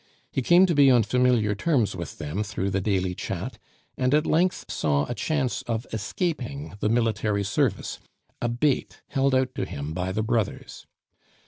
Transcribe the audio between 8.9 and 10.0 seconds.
held out to him